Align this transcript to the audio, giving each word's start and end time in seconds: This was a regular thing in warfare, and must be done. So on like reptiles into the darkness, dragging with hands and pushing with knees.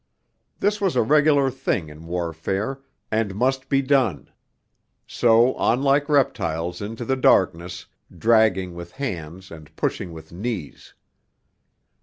This 0.59 0.81
was 0.81 0.95
a 0.95 1.03
regular 1.03 1.51
thing 1.51 1.87
in 1.89 2.07
warfare, 2.07 2.81
and 3.11 3.35
must 3.35 3.69
be 3.69 3.83
done. 3.83 4.31
So 5.05 5.53
on 5.53 5.83
like 5.83 6.09
reptiles 6.09 6.81
into 6.81 7.05
the 7.05 7.15
darkness, 7.15 7.85
dragging 8.09 8.73
with 8.73 8.93
hands 8.93 9.51
and 9.51 9.75
pushing 9.75 10.11
with 10.11 10.31
knees. 10.31 10.95